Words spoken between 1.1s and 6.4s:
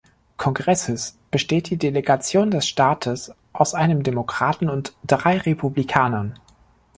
besteht die Delegation des Staates aus einem Demokraten und drei Republikanern.